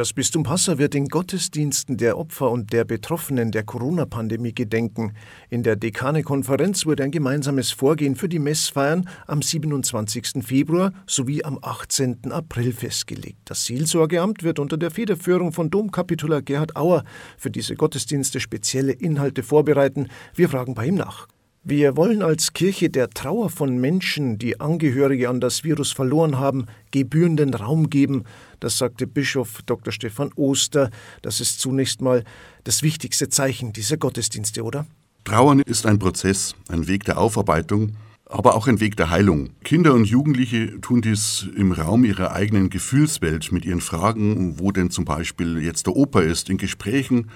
Das 0.00 0.14
Bistum 0.14 0.44
Passau 0.44 0.78
wird 0.78 0.94
in 0.94 1.08
Gottesdiensten 1.08 1.98
der 1.98 2.16
Opfer 2.16 2.50
und 2.50 2.72
der 2.72 2.86
Betroffenen 2.86 3.52
der 3.52 3.64
Corona-Pandemie 3.64 4.54
gedenken. 4.54 5.12
In 5.50 5.62
der 5.62 5.76
Dekane-Konferenz 5.76 6.86
wurde 6.86 7.02
ein 7.02 7.10
gemeinsames 7.10 7.70
Vorgehen 7.70 8.16
für 8.16 8.26
die 8.26 8.38
Messfeiern 8.38 9.06
am 9.26 9.42
27. 9.42 10.42
Februar 10.42 10.94
sowie 11.06 11.44
am 11.44 11.58
18. 11.60 12.32
April 12.32 12.72
festgelegt. 12.72 13.40
Das 13.44 13.66
Seelsorgeamt 13.66 14.42
wird 14.42 14.58
unter 14.58 14.78
der 14.78 14.90
Federführung 14.90 15.52
von 15.52 15.68
Domkapitular 15.68 16.40
Gerhard 16.40 16.76
Auer 16.76 17.04
für 17.36 17.50
diese 17.50 17.74
Gottesdienste 17.74 18.40
spezielle 18.40 18.92
Inhalte 18.92 19.42
vorbereiten. 19.42 20.08
Wir 20.34 20.48
fragen 20.48 20.72
bei 20.72 20.86
ihm 20.86 20.94
nach. 20.94 21.28
Wir 21.62 21.94
wollen 21.94 22.22
als 22.22 22.54
Kirche 22.54 22.88
der 22.88 23.10
Trauer 23.10 23.50
von 23.50 23.76
Menschen, 23.78 24.38
die 24.38 24.60
Angehörige 24.60 25.28
an 25.28 25.42
das 25.42 25.62
Virus 25.62 25.92
verloren 25.92 26.38
haben, 26.38 26.64
gebührenden 26.90 27.52
Raum 27.52 27.90
geben. 27.90 28.24
Das 28.60 28.78
sagte 28.78 29.06
Bischof 29.06 29.60
Dr. 29.66 29.92
Stefan 29.92 30.30
Oster. 30.36 30.90
Das 31.20 31.38
ist 31.38 31.60
zunächst 31.60 32.00
mal 32.00 32.24
das 32.64 32.82
wichtigste 32.82 33.28
Zeichen 33.28 33.74
dieser 33.74 33.98
Gottesdienste, 33.98 34.62
oder? 34.62 34.86
Trauern 35.24 35.60
ist 35.60 35.84
ein 35.84 35.98
Prozess, 35.98 36.54
ein 36.68 36.88
Weg 36.88 37.04
der 37.04 37.18
Aufarbeitung, 37.18 37.94
aber 38.24 38.54
auch 38.54 38.66
ein 38.66 38.80
Weg 38.80 38.96
der 38.96 39.10
Heilung. 39.10 39.50
Kinder 39.62 39.92
und 39.92 40.06
Jugendliche 40.06 40.80
tun 40.80 41.02
dies 41.02 41.46
im 41.54 41.72
Raum 41.72 42.06
ihrer 42.06 42.32
eigenen 42.32 42.70
Gefühlswelt 42.70 43.52
mit 43.52 43.66
ihren 43.66 43.82
Fragen, 43.82 44.58
wo 44.58 44.72
denn 44.72 44.90
zum 44.90 45.04
Beispiel 45.04 45.62
jetzt 45.62 45.86
der 45.86 45.94
Opa 45.94 46.22
ist, 46.22 46.48
in 46.48 46.56
Gesprächen, 46.56 47.30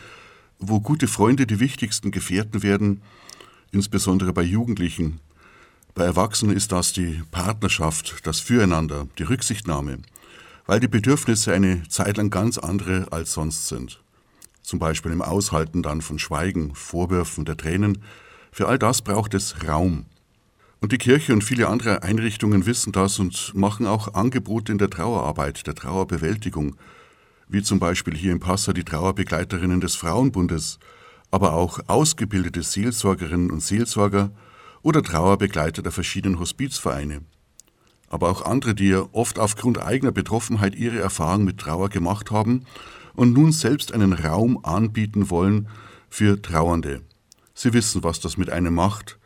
wo 0.59 0.81
gute 0.81 1.09
Freunde 1.09 1.47
die 1.47 1.61
wichtigsten 1.61 2.11
Gefährten 2.11 2.63
werden, 2.63 3.03
insbesondere 3.75 4.33
bei 4.33 4.43
Jugendlichen. 4.43 5.21
Bei 5.95 6.05
Erwachsenen 6.05 6.57
ist 6.57 6.73
das 6.73 6.93
die 6.93 7.23
Partnerschaft, 7.31 8.27
das 8.27 8.41
Füreinander, 8.41 9.07
die 9.19 9.25
Rücksichtnahme, 9.25 9.99
weil 10.67 10.81
die 10.81 10.89
Bedürfnisse 10.89 11.53
eine 11.53 11.87
Zeit 11.89 12.17
lang 12.17 12.31
ganz 12.31 12.57
andere 12.57 13.09
als 13.11 13.33
sonst 13.33 13.69
sind. 13.69 14.01
Zum 14.63 14.79
Beispiel 14.79 15.13
im 15.13 15.21
Aushalten 15.21 15.83
dann 15.83 16.01
von 16.01 16.19
Schweigen, 16.19 16.75
Vorwürfen, 16.75 17.45
der 17.45 17.57
Tränen. 17.57 18.03
Für 18.51 18.69
all 18.69 18.79
das 18.79 19.03
braucht 19.03 19.35
es 19.35 19.67
Raum. 19.67 20.07
Und 20.81 20.93
die 20.93 20.99
Kirche 20.99 21.33
und 21.33 21.45
viele 21.45 21.69
andere 21.69 22.03
Einrichtungen 22.03 22.67
wissen 22.67 22.93
das 22.93 23.19
und 23.19 23.55
machen 23.55 23.87
auch 23.87 24.15
Angebote 24.15 24.73
in 24.73 24.79
der 24.79 24.91
Trauerarbeit, 24.91 25.67
der 25.67 25.75
Trauerbewältigung, 25.75 26.77
wie 27.49 27.63
zum 27.63 27.79
Beispiel 27.79 28.17
hier 28.17 28.33
in 28.33 28.41
Passau 28.41 28.73
die 28.73 28.85
Trauerbegleiterinnen 28.85 29.81
des 29.81 29.97
Frauenbundes 29.97 30.79
aber 31.35 31.55
auch 31.55 31.81
ausgebildete 31.89 32.63
Seelsorgerinnen 32.63 33.51
und 33.51 33.59
Seelsorger 33.59 34.31
oder 34.83 35.03
Trauerbegleiter 35.03 35.83
der 35.83 35.91
verschiedenen 35.91 36.39
Hospizvereine. 36.39 37.23
Aber 38.09 38.31
auch 38.31 38.43
andere, 38.43 38.77
die 38.77 38.91
ja 38.91 39.09
oft 39.11 39.41
aufgrund 39.41 39.83
eigener 39.83 40.13
Betroffenheit 40.13 40.77
ihre 40.77 41.01
Erfahrung 41.01 41.43
mit 41.43 41.59
Trauer 41.59 41.89
gemacht 41.89 42.31
haben 42.31 42.67
und 43.15 43.33
nun 43.33 43.51
selbst 43.51 43.93
einen 43.93 44.13
Raum 44.13 44.65
anbieten 44.65 45.29
wollen 45.29 45.67
für 46.09 46.41
Trauernde. 46.41 47.03
Sie 47.53 47.73
wissen, 47.73 48.05
was 48.05 48.21
das 48.21 48.37
mit 48.37 48.51
einem 48.51 48.77
macht, 48.77 49.19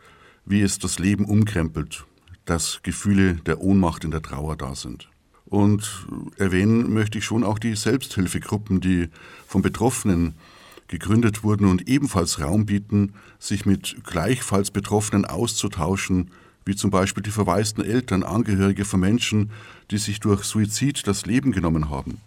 wie 0.46 0.62
es 0.62 0.78
das 0.78 0.98
Leben 0.98 1.26
umkrempelt, 1.26 2.06
dass 2.46 2.80
Gefühle 2.82 3.34
der 3.34 3.60
Ohnmacht 3.60 4.04
in 4.04 4.12
der 4.12 4.22
Trauer 4.22 4.56
da 4.56 4.74
sind. 4.74 5.10
Und 5.44 6.06
erwähnen 6.38 6.90
möchte 6.90 7.18
ich 7.18 7.26
schon 7.26 7.44
auch 7.44 7.58
die 7.58 7.76
Selbsthilfegruppen, 7.76 8.80
die 8.80 9.10
von 9.46 9.60
Betroffenen 9.60 10.36
gegründet 10.88 11.44
wurden 11.44 11.66
und 11.66 11.88
ebenfalls 11.88 12.40
Raum 12.40 12.66
bieten, 12.66 13.12
sich 13.38 13.66
mit 13.66 13.96
gleichfalls 14.04 14.70
Betroffenen 14.70 15.24
auszutauschen, 15.24 16.30
wie 16.64 16.74
zum 16.74 16.90
Beispiel 16.90 17.22
die 17.22 17.30
verwaisten 17.30 17.84
Eltern, 17.84 18.22
Angehörige 18.22 18.84
von 18.84 19.00
Menschen, 19.00 19.50
die 19.90 19.98
sich 19.98 20.20
durch 20.20 20.44
Suizid 20.44 21.06
das 21.06 21.26
Leben 21.26 21.52
genommen 21.52 21.88
haben. 21.88 22.20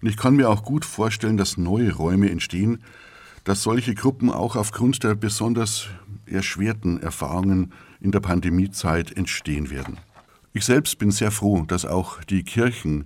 Und 0.00 0.08
ich 0.08 0.16
kann 0.16 0.36
mir 0.36 0.48
auch 0.50 0.62
gut 0.62 0.84
vorstellen, 0.84 1.36
dass 1.36 1.56
neue 1.56 1.94
Räume 1.94 2.30
entstehen, 2.30 2.82
dass 3.44 3.62
solche 3.62 3.94
Gruppen 3.94 4.30
auch 4.30 4.56
aufgrund 4.56 5.02
der 5.02 5.14
besonders 5.14 5.88
erschwerten 6.26 7.00
Erfahrungen 7.00 7.72
in 8.00 8.12
der 8.12 8.20
Pandemiezeit 8.20 9.16
entstehen 9.16 9.70
werden. 9.70 9.98
Ich 10.52 10.64
selbst 10.64 10.98
bin 10.98 11.10
sehr 11.10 11.30
froh, 11.30 11.64
dass 11.66 11.84
auch 11.84 12.22
die 12.24 12.44
Kirchen 12.44 13.04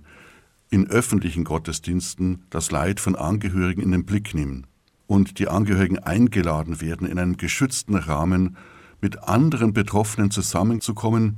in 0.69 0.87
öffentlichen 0.87 1.43
Gottesdiensten 1.43 2.43
das 2.49 2.71
Leid 2.71 2.99
von 2.99 3.15
Angehörigen 3.15 3.81
in 3.81 3.91
den 3.91 4.05
Blick 4.05 4.33
nehmen 4.33 4.67
und 5.11 5.39
die 5.39 5.49
Angehörigen 5.49 5.99
eingeladen 5.99 6.79
werden, 6.79 7.05
in 7.05 7.19
einem 7.19 7.35
geschützten 7.35 7.95
Rahmen 7.95 8.55
mit 9.01 9.27
anderen 9.27 9.73
Betroffenen 9.73 10.31
zusammenzukommen, 10.31 11.37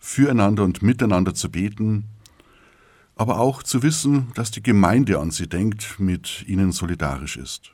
füreinander 0.00 0.64
und 0.64 0.82
miteinander 0.82 1.32
zu 1.32 1.48
beten, 1.48 2.06
aber 3.14 3.38
auch 3.38 3.62
zu 3.62 3.84
wissen, 3.84 4.32
dass 4.34 4.50
die 4.50 4.64
Gemeinde 4.64 5.20
an 5.20 5.30
sie 5.30 5.48
denkt, 5.48 6.00
mit 6.00 6.44
ihnen 6.48 6.72
solidarisch 6.72 7.36
ist. 7.36 7.72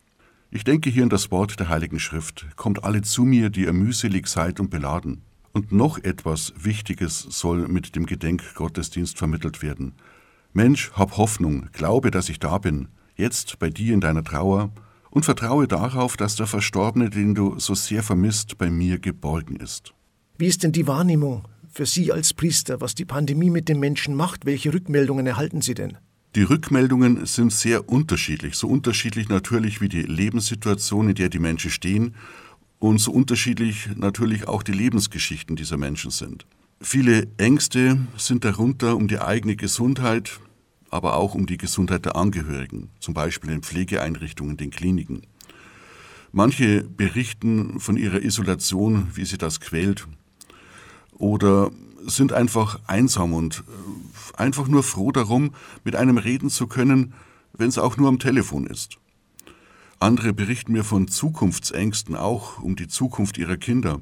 Ich 0.51 0.63
denke 0.63 0.91
hier 0.91 1.05
an 1.05 1.09
das 1.09 1.31
Wort 1.31 1.59
der 1.59 1.71
Heiligen 1.71 2.01
Schrift, 2.01 2.47
kommt 2.57 2.85
alle 2.85 3.01
zu 3.01 3.25
mir, 3.25 3.49
die 3.49 3.63
ihr 3.63 3.73
mühselig 3.73 4.27
seid 4.27 4.61
und 4.61 4.69
beladen. 4.69 5.23
Und 5.55 5.73
noch 5.73 5.97
etwas 5.97 6.53
Wichtiges 6.59 7.21
soll 7.31 7.67
mit 7.67 7.97
dem 7.97 8.05
Gedenkgottesdienst 8.05 9.17
vermittelt 9.17 9.63
werden. 9.63 9.95
Mensch, 10.53 10.93
hab 10.93 11.17
Hoffnung, 11.17 11.71
glaube, 11.73 12.11
dass 12.11 12.29
ich 12.29 12.41
da 12.41 12.59
bin, 12.59 12.89
jetzt 13.17 13.59
bei 13.59 13.71
dir 13.71 13.95
in 13.95 14.03
deiner 14.03 14.23
Trauer, 14.23 14.71
und 15.15 15.25
vertraue 15.25 15.67
darauf, 15.67 16.17
dass 16.17 16.37
der 16.37 16.47
Verstorbene, 16.47 17.09
den 17.09 17.35
du 17.35 17.59
so 17.59 17.75
sehr 17.75 18.03
vermisst, 18.03 18.59
bei 18.59 18.69
mir 18.69 18.99
geborgen 18.99 19.57
ist. 19.57 19.95
Wie 20.37 20.47
ist 20.47 20.65
denn 20.65 20.73
die 20.73 20.89
Wahrnehmung 20.89 21.45
für 21.73 21.87
Sie 21.87 22.13
als 22.13 22.35
Priester, 22.35 22.81
was 22.81 22.95
die 22.95 23.05
Pandemie 23.05 23.51
mit 23.51 23.69
den 23.69 23.79
Menschen 23.79 24.17
macht? 24.17 24.45
Welche 24.45 24.75
Rückmeldungen 24.75 25.27
erhalten 25.27 25.63
Sie 25.63 25.75
denn? 25.75 25.97
Die 26.35 26.43
Rückmeldungen 26.43 27.27
sind 27.27 27.53
sehr 27.53 27.89
unterschiedlich, 27.89 28.57
so 28.57 28.67
unterschiedlich 28.67 29.29
natürlich 29.29 29.81
wie 29.81 29.89
die 29.89 30.03
Lebenssituation, 30.03 31.09
in 31.09 31.15
der 31.15 31.29
die 31.29 31.39
Menschen 31.39 31.71
stehen 31.71 32.17
und 32.81 32.99
so 32.99 33.13
unterschiedlich 33.13 33.91
natürlich 33.95 34.49
auch 34.49 34.65
die 34.65 34.73
Lebensgeschichten 34.73 35.55
dieser 35.55 35.77
Menschen 35.77 36.11
sind. 36.11 36.45
Viele 36.81 37.29
Ängste 37.39 37.99
sind 38.17 38.45
darunter 38.45 38.97
um 38.97 39.07
die 39.07 39.21
eigene 39.21 39.55
Gesundheit, 39.55 40.41
aber 40.95 41.17
auch 41.17 41.35
um 41.35 41.47
die 41.47 41.57
Gesundheit 41.57 42.05
der 42.05 42.15
Angehörigen, 42.15 42.89
zum 43.01 43.15
Beispiel 43.15 43.51
in 43.51 43.63
Pflegeeinrichtungen, 43.63 44.57
den 44.57 44.71
Kliniken. 44.71 45.23
Manche 46.31 46.85
berichten 46.85 47.81
von 47.81 47.97
ihrer 47.97 48.23
Isolation, 48.23 49.09
wie 49.13 49.25
sie 49.25 49.37
das 49.37 49.59
quält, 49.59 50.07
oder 51.15 51.73
sind 52.07 52.33
einfach 52.33 52.79
einsam 52.87 53.33
und 53.33 53.65
äh, 53.67 54.41
einfach 54.41 54.69
nur 54.69 54.85
froh 54.85 55.11
darum, 55.11 55.53
mit 55.83 55.97
einem 55.97 56.17
reden 56.17 56.49
zu 56.49 56.69
können, 56.69 57.13
wenn 57.55 57.71
es 57.71 57.79
auch 57.79 57.97
nur 57.97 58.09
am 58.09 58.21
Telefon 58.21 58.65
ist. 58.65 58.99
Andere 59.99 60.33
berichten 60.33 60.75
mir 60.75 60.85
von 60.85 61.09
Zukunftsängsten, 61.09 62.15
auch 62.15 62.63
um 62.63 62.77
die 62.77 62.87
Zukunft 62.87 63.37
ihrer 63.37 63.57
Kinder, 63.57 64.01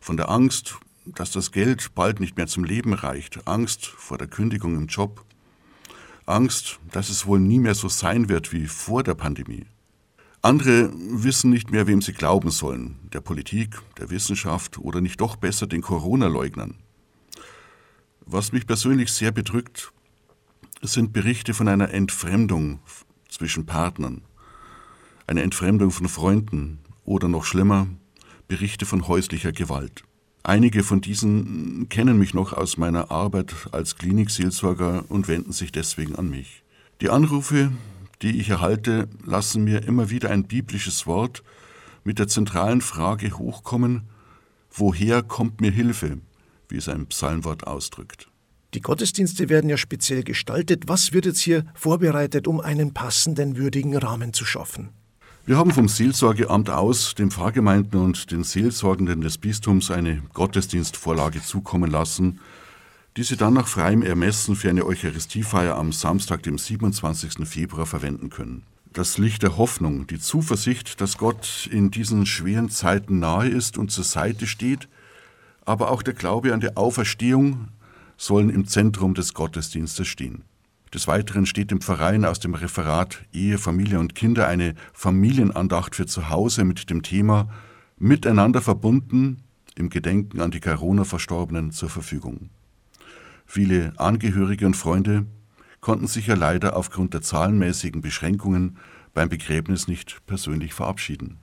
von 0.00 0.16
der 0.16 0.30
Angst, 0.30 0.78
dass 1.06 1.30
das 1.30 1.52
Geld 1.52 1.94
bald 1.94 2.18
nicht 2.18 2.36
mehr 2.36 2.48
zum 2.48 2.64
Leben 2.64 2.92
reicht, 2.92 3.46
Angst 3.46 3.86
vor 3.86 4.18
der 4.18 4.26
Kündigung 4.26 4.74
im 4.74 4.88
Job, 4.88 5.24
Angst, 6.26 6.80
dass 6.90 7.10
es 7.10 7.26
wohl 7.26 7.38
nie 7.38 7.58
mehr 7.58 7.74
so 7.74 7.88
sein 7.88 8.28
wird 8.28 8.52
wie 8.52 8.66
vor 8.66 9.02
der 9.02 9.14
Pandemie. 9.14 9.66
Andere 10.40 10.90
wissen 10.94 11.50
nicht 11.50 11.70
mehr, 11.70 11.86
wem 11.86 12.02
sie 12.02 12.12
glauben 12.12 12.50
sollen, 12.50 12.98
der 13.12 13.20
Politik, 13.20 13.80
der 13.98 14.10
Wissenschaft 14.10 14.78
oder 14.78 15.00
nicht 15.00 15.20
doch 15.20 15.36
besser 15.36 15.66
den 15.66 15.82
Corona-Leugnern. 15.82 16.76
Was 18.26 18.52
mich 18.52 18.66
persönlich 18.66 19.12
sehr 19.12 19.32
bedrückt, 19.32 19.92
sind 20.82 21.12
Berichte 21.12 21.54
von 21.54 21.68
einer 21.68 21.90
Entfremdung 21.90 22.80
zwischen 23.28 23.66
Partnern, 23.66 24.22
eine 25.26 25.42
Entfremdung 25.42 25.90
von 25.90 26.08
Freunden 26.08 26.78
oder 27.04 27.28
noch 27.28 27.44
schlimmer, 27.44 27.86
Berichte 28.48 28.86
von 28.86 29.08
häuslicher 29.08 29.52
Gewalt. 29.52 30.04
Einige 30.46 30.82
von 30.84 31.00
diesen 31.00 31.88
kennen 31.88 32.18
mich 32.18 32.34
noch 32.34 32.52
aus 32.52 32.76
meiner 32.76 33.10
Arbeit 33.10 33.54
als 33.72 33.96
Klinikseelsorger 33.96 35.06
und 35.08 35.26
wenden 35.26 35.52
sich 35.52 35.72
deswegen 35.72 36.16
an 36.16 36.28
mich. 36.28 36.62
Die 37.00 37.08
Anrufe, 37.08 37.72
die 38.20 38.38
ich 38.38 38.50
erhalte, 38.50 39.08
lassen 39.24 39.64
mir 39.64 39.84
immer 39.84 40.10
wieder 40.10 40.28
ein 40.28 40.44
biblisches 40.44 41.06
Wort 41.06 41.42
mit 42.04 42.18
der 42.18 42.28
zentralen 42.28 42.82
Frage 42.82 43.38
hochkommen, 43.38 44.02
woher 44.70 45.22
kommt 45.22 45.62
mir 45.62 45.70
Hilfe, 45.70 46.18
wie 46.68 46.76
es 46.76 46.90
ein 46.90 47.06
Psalmwort 47.06 47.66
ausdrückt. 47.66 48.28
Die 48.74 48.82
Gottesdienste 48.82 49.48
werden 49.48 49.70
ja 49.70 49.78
speziell 49.78 50.24
gestaltet. 50.24 50.88
Was 50.88 51.14
wird 51.14 51.24
jetzt 51.24 51.40
hier 51.40 51.64
vorbereitet, 51.74 52.46
um 52.46 52.60
einen 52.60 52.92
passenden, 52.92 53.56
würdigen 53.56 53.96
Rahmen 53.96 54.34
zu 54.34 54.44
schaffen? 54.44 54.90
Wir 55.46 55.58
haben 55.58 55.72
vom 55.72 55.88
Seelsorgeamt 55.88 56.70
aus 56.70 57.14
den 57.14 57.30
Pfarrgemeinden 57.30 58.00
und 58.00 58.30
den 58.30 58.44
Seelsorgenden 58.44 59.20
des 59.20 59.36
Bistums 59.36 59.90
eine 59.90 60.22
Gottesdienstvorlage 60.32 61.42
zukommen 61.42 61.90
lassen, 61.90 62.40
die 63.18 63.24
sie 63.24 63.36
dann 63.36 63.52
nach 63.52 63.68
freiem 63.68 64.00
Ermessen 64.00 64.56
für 64.56 64.70
eine 64.70 64.86
Eucharistiefeier 64.86 65.76
am 65.76 65.92
Samstag, 65.92 66.42
dem 66.44 66.56
27. 66.56 67.46
Februar 67.46 67.84
verwenden 67.84 68.30
können. 68.30 68.62
Das 68.94 69.18
Licht 69.18 69.42
der 69.42 69.58
Hoffnung, 69.58 70.06
die 70.06 70.18
Zuversicht, 70.18 71.02
dass 71.02 71.18
Gott 71.18 71.68
in 71.70 71.90
diesen 71.90 72.24
schweren 72.24 72.70
Zeiten 72.70 73.18
nahe 73.18 73.48
ist 73.50 73.76
und 73.76 73.90
zur 73.90 74.04
Seite 74.04 74.46
steht, 74.46 74.88
aber 75.66 75.90
auch 75.90 76.02
der 76.02 76.14
Glaube 76.14 76.54
an 76.54 76.60
die 76.60 76.74
Auferstehung 76.74 77.68
sollen 78.16 78.48
im 78.48 78.66
Zentrum 78.66 79.12
des 79.12 79.34
Gottesdienstes 79.34 80.08
stehen. 80.08 80.44
Des 80.94 81.08
Weiteren 81.08 81.44
steht 81.44 81.72
dem 81.72 81.80
Verein 81.80 82.24
aus 82.24 82.38
dem 82.38 82.54
Referat 82.54 83.24
Ehe, 83.32 83.58
Familie 83.58 83.98
und 83.98 84.14
Kinder 84.14 84.46
eine 84.46 84.76
Familienandacht 84.92 85.96
für 85.96 86.06
zu 86.06 86.30
Hause 86.30 86.64
mit 86.64 86.88
dem 86.88 87.02
Thema 87.02 87.48
Miteinander 87.98 88.62
verbunden 88.62 89.42
im 89.74 89.90
Gedenken 89.90 90.40
an 90.40 90.52
die 90.52 90.60
Corona-Verstorbenen 90.60 91.72
zur 91.72 91.88
Verfügung. 91.88 92.50
Viele 93.44 93.92
Angehörige 93.96 94.66
und 94.66 94.76
Freunde 94.76 95.26
konnten 95.80 96.06
sich 96.06 96.28
ja 96.28 96.36
leider 96.36 96.76
aufgrund 96.76 97.12
der 97.12 97.22
zahlenmäßigen 97.22 98.00
Beschränkungen 98.00 98.76
beim 99.14 99.28
Begräbnis 99.28 99.88
nicht 99.88 100.24
persönlich 100.26 100.74
verabschieden. 100.74 101.38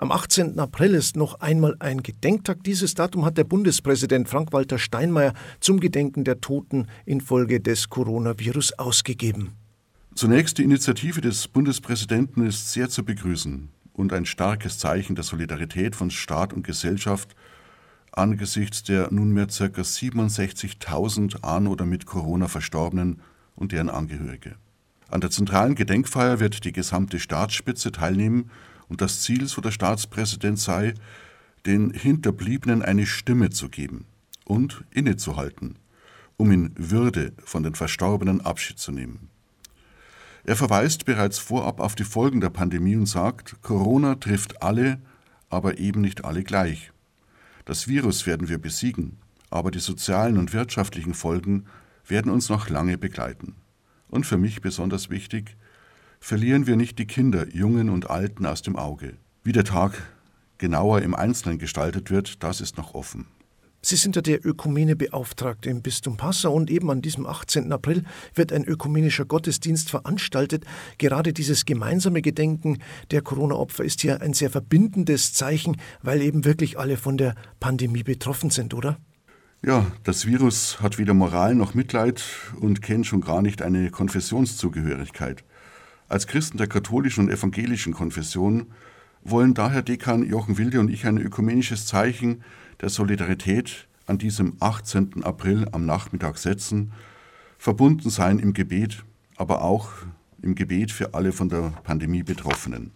Am 0.00 0.12
18. 0.12 0.58
April 0.58 0.94
ist 0.94 1.14
noch 1.14 1.40
einmal 1.40 1.76
ein 1.78 2.02
Gedenktag. 2.02 2.64
Dieses 2.64 2.94
Datum 2.94 3.26
hat 3.26 3.36
der 3.36 3.44
Bundespräsident 3.44 4.30
Frank-Walter 4.30 4.78
Steinmeier 4.78 5.34
zum 5.60 5.78
Gedenken 5.78 6.24
der 6.24 6.40
Toten 6.40 6.86
infolge 7.04 7.60
des 7.60 7.90
Coronavirus 7.90 8.78
ausgegeben. 8.78 9.52
Zunächst 10.14 10.56
die 10.56 10.62
Initiative 10.62 11.20
des 11.20 11.48
Bundespräsidenten 11.48 12.46
ist 12.46 12.72
sehr 12.72 12.88
zu 12.88 13.04
begrüßen 13.04 13.68
und 13.92 14.14
ein 14.14 14.24
starkes 14.24 14.78
Zeichen 14.78 15.16
der 15.16 15.24
Solidarität 15.24 15.94
von 15.94 16.10
Staat 16.10 16.54
und 16.54 16.66
Gesellschaft 16.66 17.36
angesichts 18.10 18.82
der 18.82 19.12
nunmehr 19.12 19.48
ca. 19.48 19.64
67.000 19.82 21.42
an 21.42 21.66
oder 21.66 21.84
mit 21.84 22.06
Corona 22.06 22.48
Verstorbenen 22.48 23.20
und 23.54 23.72
deren 23.72 23.90
Angehörige. 23.90 24.54
An 25.10 25.20
der 25.20 25.30
zentralen 25.30 25.74
Gedenkfeier 25.74 26.40
wird 26.40 26.64
die 26.64 26.72
gesamte 26.72 27.18
Staatsspitze 27.18 27.92
teilnehmen 27.92 28.50
und 28.90 29.00
das 29.00 29.22
Ziel, 29.22 29.46
so 29.46 29.62
der 29.62 29.70
Staatspräsident, 29.70 30.58
sei, 30.58 30.94
den 31.64 31.90
Hinterbliebenen 31.90 32.82
eine 32.82 33.06
Stimme 33.06 33.50
zu 33.50 33.70
geben 33.70 34.04
und 34.44 34.84
innezuhalten, 34.90 35.76
um 36.36 36.50
in 36.50 36.72
Würde 36.76 37.32
von 37.44 37.62
den 37.62 37.74
Verstorbenen 37.74 38.40
Abschied 38.40 38.78
zu 38.78 38.92
nehmen. 38.92 39.30
Er 40.44 40.56
verweist 40.56 41.04
bereits 41.04 41.38
vorab 41.38 41.80
auf 41.80 41.94
die 41.94 42.04
Folgen 42.04 42.40
der 42.40 42.50
Pandemie 42.50 42.96
und 42.96 43.06
sagt, 43.06 43.62
Corona 43.62 44.16
trifft 44.16 44.62
alle, 44.62 45.00
aber 45.48 45.78
eben 45.78 46.00
nicht 46.00 46.24
alle 46.24 46.42
gleich. 46.42 46.92
Das 47.66 47.86
Virus 47.88 48.26
werden 48.26 48.48
wir 48.48 48.58
besiegen, 48.58 49.18
aber 49.50 49.70
die 49.70 49.80
sozialen 49.80 50.38
und 50.38 50.52
wirtschaftlichen 50.52 51.14
Folgen 51.14 51.66
werden 52.06 52.32
uns 52.32 52.48
noch 52.48 52.68
lange 52.68 52.98
begleiten. 52.98 53.54
Und 54.08 54.26
für 54.26 54.38
mich 54.38 54.60
besonders 54.60 55.10
wichtig, 55.10 55.56
verlieren 56.20 56.66
wir 56.66 56.76
nicht 56.76 56.98
die 56.98 57.06
Kinder, 57.06 57.48
Jungen 57.48 57.88
und 57.88 58.10
Alten 58.10 58.46
aus 58.46 58.62
dem 58.62 58.76
Auge. 58.76 59.14
Wie 59.42 59.52
der 59.52 59.64
Tag 59.64 59.92
genauer 60.58 61.02
im 61.02 61.14
Einzelnen 61.14 61.58
gestaltet 61.58 62.10
wird, 62.10 62.42
das 62.42 62.60
ist 62.60 62.76
noch 62.76 62.94
offen. 62.94 63.26
Sie 63.82 63.96
sind 63.96 64.14
ja 64.14 64.20
der 64.20 64.44
Ökumene-Beauftragte 64.44 65.70
im 65.70 65.80
Bistum 65.80 66.18
Passau 66.18 66.52
und 66.52 66.70
eben 66.70 66.90
an 66.90 67.00
diesem 67.00 67.26
18. 67.26 67.72
April 67.72 68.04
wird 68.34 68.52
ein 68.52 68.64
ökumenischer 68.64 69.24
Gottesdienst 69.24 69.88
veranstaltet. 69.88 70.66
Gerade 70.98 71.32
dieses 71.32 71.64
gemeinsame 71.64 72.20
Gedenken 72.20 72.78
der 73.10 73.22
Corona-Opfer 73.22 73.82
ist 73.82 74.02
ja 74.02 74.18
ein 74.18 74.34
sehr 74.34 74.50
verbindendes 74.50 75.32
Zeichen, 75.32 75.78
weil 76.02 76.20
eben 76.20 76.44
wirklich 76.44 76.78
alle 76.78 76.98
von 76.98 77.16
der 77.16 77.34
Pandemie 77.58 78.02
betroffen 78.02 78.50
sind, 78.50 78.74
oder? 78.74 78.98
Ja, 79.64 79.86
das 80.04 80.26
Virus 80.26 80.82
hat 80.82 80.98
weder 80.98 81.14
Moral 81.14 81.54
noch 81.54 81.72
Mitleid 81.72 82.22
und 82.60 82.82
kennt 82.82 83.06
schon 83.06 83.22
gar 83.22 83.40
nicht 83.40 83.62
eine 83.62 83.90
Konfessionszugehörigkeit. 83.90 85.42
Als 86.10 86.26
Christen 86.26 86.58
der 86.58 86.66
katholischen 86.66 87.26
und 87.26 87.30
evangelischen 87.30 87.94
Konfession 87.94 88.66
wollen 89.22 89.54
daher 89.54 89.82
Dekan 89.82 90.28
Jochen 90.28 90.58
Wilde 90.58 90.80
und 90.80 90.90
ich 90.90 91.06
ein 91.06 91.18
ökumenisches 91.18 91.86
Zeichen 91.86 92.42
der 92.80 92.88
Solidarität 92.88 93.86
an 94.06 94.18
diesem 94.18 94.56
18. 94.58 95.22
April 95.22 95.68
am 95.70 95.86
Nachmittag 95.86 96.38
setzen, 96.38 96.90
verbunden 97.58 98.10
sein 98.10 98.40
im 98.40 98.54
Gebet, 98.54 99.04
aber 99.36 99.62
auch 99.62 99.90
im 100.42 100.56
Gebet 100.56 100.90
für 100.90 101.14
alle 101.14 101.30
von 101.30 101.48
der 101.48 101.74
Pandemie 101.84 102.24
Betroffenen. 102.24 102.90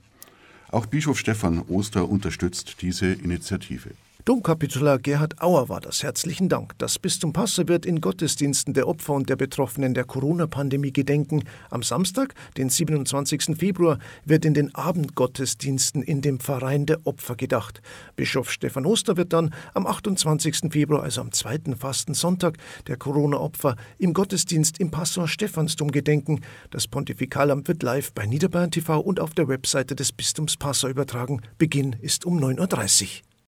Auch 0.73 0.87
Bischof 0.87 1.17
Stefan 1.17 1.63
Oster 1.69 2.09
unterstützt 2.09 2.83
diese 2.83 3.13
Initiative. 3.13 3.91
Domkapitular 4.27 5.01
Gerhard 5.01 5.43
Auer 5.43 5.69
war 5.69 5.83
das. 5.83 6.03
Herzlichen 6.03 6.49
Dank. 6.49 6.73
Das 6.79 6.99
Bistum 6.99 7.35
Passau 7.35 7.69
wird 7.69 7.85
in 7.85 8.01
Gottesdiensten 8.01 8.73
der 8.73 8.89
Opfer 8.89 9.13
und 9.13 9.29
der 9.29 9.37
Betroffenen 9.37 9.93
der 9.93 10.05
Corona-Pandemie 10.05 10.95
gedenken. 10.95 11.45
Am 11.69 11.83
Samstag, 11.83 12.33
den 12.57 12.71
27. 12.71 13.55
Februar, 13.59 13.99
wird 14.25 14.47
in 14.47 14.55
den 14.55 14.75
Abendgottesdiensten 14.75 16.03
in 16.03 16.23
dem 16.23 16.41
Verein 16.41 16.87
der 16.87 17.07
Opfer 17.07 17.37
gedacht. 17.37 17.83
Bischof 18.17 18.51
Stefan 18.51 18.87
Oster 18.87 19.19
wird 19.19 19.35
dann 19.35 19.53
am 19.75 19.87
28. 19.87 20.73
Februar, 20.73 21.03
also 21.03 21.21
am 21.21 21.31
zweiten 21.31 21.77
Fastensonntag 21.77 22.57
der 22.87 22.97
Corona-Opfer, 22.97 23.77
im 23.99 24.15
Gottesdienst 24.15 24.81
im 24.81 24.91
Passauer 24.91 25.29
Stephansdom 25.29 25.91
gedenken. 25.91 26.41
Das 26.71 26.89
Pontifikalamt 26.89 27.69
wird 27.69 27.83
live 27.83 28.15
bei 28.15 28.25
Niederbayern 28.25 28.71
TV 28.71 29.01
und 29.01 29.21
auf 29.21 29.35
der 29.35 29.49
Webseite 29.49 29.95
des 29.95 30.13
Bistums 30.13 30.57
Passau 30.57 30.89
übertragen. 30.89 31.43
Beginn 31.59 31.95
ist 32.01 32.25
um 32.25 32.39
9.30 32.39 33.03
Uhr. 33.03 33.34